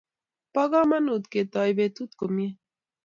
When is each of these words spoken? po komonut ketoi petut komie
po 0.53 0.61
komonut 0.71 1.23
ketoi 1.31 1.71
petut 1.77 2.11
komie 2.19 2.49